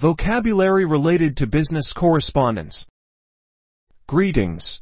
[0.00, 2.86] Vocabulary related to business correspondence.
[4.06, 4.80] Greetings.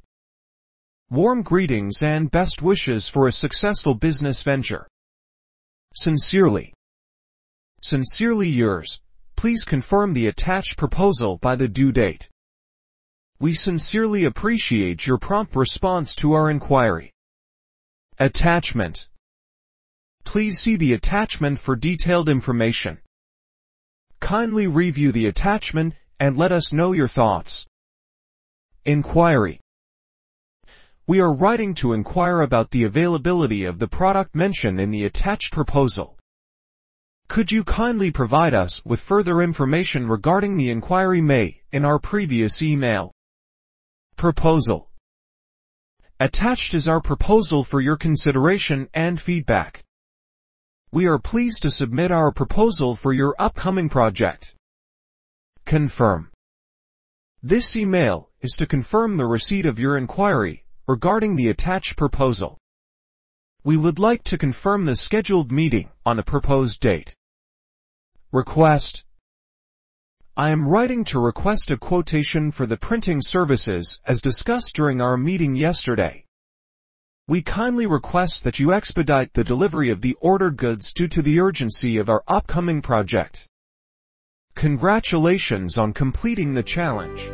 [1.09, 4.87] Warm greetings and best wishes for a successful business venture.
[5.95, 6.75] Sincerely.
[7.81, 9.01] Sincerely yours.
[9.37, 12.29] Please confirm the attached proposal by the due date.
[13.41, 17.11] We sincerely appreciate your prompt response to our inquiry.
[18.19, 19.09] Attachment.
[20.25, 22.99] Please see the attachment for detailed information.
[24.21, 27.67] Kindly review the attachment and let us know your thoughts.
[28.85, 29.61] Inquiry.
[31.07, 35.53] We are writing to inquire about the availability of the product mentioned in the attached
[35.53, 36.17] proposal.
[37.29, 42.63] Could you kindly provide us with further information regarding the inquiry made in our previous
[42.63, 43.13] email?
[44.17, 44.91] Proposal.
[46.19, 49.85] Attached is our proposal for your consideration and feedback.
[50.97, 54.55] We are pleased to submit our proposal for your upcoming project.
[55.67, 56.31] Confirm.
[57.43, 62.57] This email is to confirm the receipt of your inquiry regarding the attached proposal.
[63.63, 67.15] We would like to confirm the scheduled meeting on a proposed date.
[68.33, 69.05] Request.
[70.35, 75.19] I am writing to request a quotation for the printing services as discussed during our
[75.19, 76.26] meeting yesterday.
[77.29, 81.41] We kindly request that you expedite the delivery of the ordered goods due to the
[81.41, 83.49] urgency of our upcoming project.
[84.55, 87.29] Congratulations on completing the challenge.